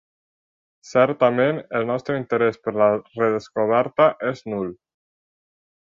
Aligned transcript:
Certament, 0.91 1.59
el 1.81 1.85
nostre 1.91 2.17
interès 2.21 2.59
per 2.63 2.75
la 2.83 2.89
redescoberta 3.03 4.11
és 4.33 4.43
nul. 4.55 4.77